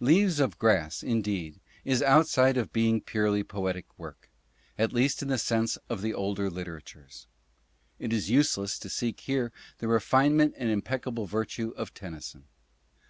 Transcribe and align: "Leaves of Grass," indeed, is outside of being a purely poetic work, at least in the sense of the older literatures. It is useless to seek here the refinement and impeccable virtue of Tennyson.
"Leaves 0.00 0.40
of 0.40 0.58
Grass," 0.58 1.02
indeed, 1.02 1.60
is 1.84 2.00
outside 2.02 2.56
of 2.56 2.72
being 2.72 2.96
a 2.96 3.00
purely 3.00 3.44
poetic 3.44 3.84
work, 3.98 4.30
at 4.78 4.94
least 4.94 5.20
in 5.20 5.28
the 5.28 5.36
sense 5.36 5.76
of 5.90 6.00
the 6.00 6.14
older 6.14 6.48
literatures. 6.48 7.26
It 7.98 8.10
is 8.10 8.30
useless 8.30 8.78
to 8.78 8.88
seek 8.88 9.20
here 9.20 9.52
the 9.80 9.88
refinement 9.88 10.54
and 10.56 10.70
impeccable 10.70 11.26
virtue 11.26 11.74
of 11.76 11.92
Tennyson. 11.92 12.44